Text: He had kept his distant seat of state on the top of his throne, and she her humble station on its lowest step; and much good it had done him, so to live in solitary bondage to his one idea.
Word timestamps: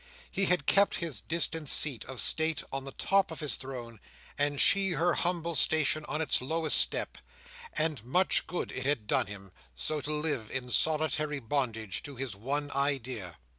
He 0.31 0.45
had 0.45 0.65
kept 0.65 0.95
his 0.95 1.21
distant 1.21 1.69
seat 1.69 2.05
of 2.05 2.19
state 2.19 2.63
on 2.71 2.85
the 2.85 2.91
top 2.91 3.29
of 3.29 3.39
his 3.39 3.55
throne, 3.55 3.99
and 4.35 4.59
she 4.59 4.93
her 4.93 5.13
humble 5.13 5.53
station 5.53 6.05
on 6.05 6.21
its 6.21 6.41
lowest 6.41 6.79
step; 6.79 7.19
and 7.73 8.03
much 8.03 8.47
good 8.47 8.71
it 8.71 8.83
had 8.87 9.05
done 9.05 9.27
him, 9.27 9.51
so 9.75 10.01
to 10.01 10.11
live 10.11 10.49
in 10.49 10.71
solitary 10.71 11.37
bondage 11.37 12.01
to 12.01 12.15
his 12.15 12.35
one 12.35 12.71
idea. 12.71 13.37